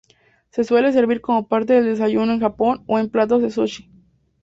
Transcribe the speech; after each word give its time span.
Se 0.49 0.63
suele 0.63 0.91
servir 0.91 1.21
como 1.21 1.47
parte 1.47 1.73
del 1.73 1.85
desayuno 1.85 2.33
en 2.33 2.39
Japón 2.39 2.81
o 2.87 2.97
en 2.97 3.07
platos 3.11 3.43
de 3.43 3.51
sushi. 3.51 3.87